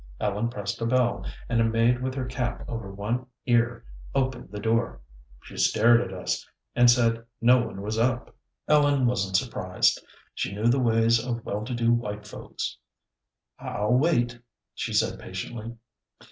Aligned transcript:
Ellen 0.19 0.49
pressed 0.49 0.81
a 0.81 0.87
bell, 0.87 1.23
and 1.47 1.61
a 1.61 1.63
maid 1.63 2.01
with 2.01 2.15
her 2.15 2.25
cap 2.25 2.65
over 2.67 2.91
one 2.91 3.27
ear 3.45 3.85
opened 4.15 4.49
the 4.49 4.59
door. 4.59 4.99
She 5.43 5.57
stared 5.57 6.01
at 6.01 6.11
us, 6.11 6.43
and 6.73 6.89
said 6.89 7.23
no 7.39 7.59
one 7.63 7.83
was 7.83 7.99
up. 7.99 8.35
Ellen 8.67 9.05
wasn't 9.05 9.37
surprised. 9.37 10.03
She 10.33 10.55
knew 10.55 10.65
the 10.69 10.79
ways 10.79 11.23
of 11.23 11.45
well 11.45 11.63
to 11.65 11.75
do 11.75 11.93
white 11.93 12.25
folks. 12.27 12.79
"I'll 13.59 13.93
wait," 13.93 14.39
she 14.73 14.91
said 14.91 15.19
patiently. 15.19 15.75